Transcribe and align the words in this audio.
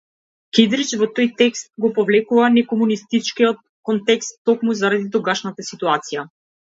Кидрич 0.57 0.91
во 1.01 1.07
тој 1.17 1.27
текст 1.41 1.67
го 1.85 1.91
подвлекува 1.97 2.47
некомунистичкиот 2.53 3.59
контекст 3.91 4.39
токму 4.51 4.75
заради 4.81 5.11
тогашната 5.17 5.67
ситуација. 5.69 6.25